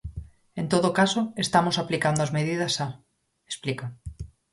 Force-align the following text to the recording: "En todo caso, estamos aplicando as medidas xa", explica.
"En 0.61 0.65
todo 0.73 0.89
caso, 0.99 1.21
estamos 1.45 1.75
aplicando 1.77 2.19
as 2.25 2.33
medidas 2.37 2.71
xa", 2.77 2.87
explica. 3.51 3.85